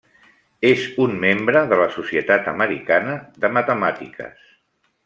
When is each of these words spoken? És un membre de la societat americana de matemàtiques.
És 0.69 0.85
un 1.05 1.13
membre 1.25 1.63
de 1.73 1.79
la 1.83 1.87
societat 1.99 2.51
americana 2.55 3.15
de 3.45 3.53
matemàtiques. 3.61 4.53